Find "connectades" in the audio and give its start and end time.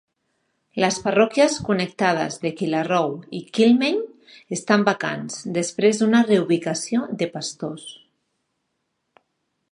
1.65-2.37